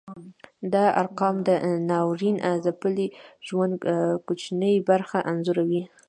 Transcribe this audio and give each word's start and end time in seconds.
دا 0.73 0.85
ارقام 1.01 1.35
د 1.47 1.49
ناورین 1.89 2.37
ځپلي 2.65 3.07
ژوند 3.47 3.75
کوچنۍ 4.25 4.75
برخه 4.89 5.17
انځوروي. 5.31 5.81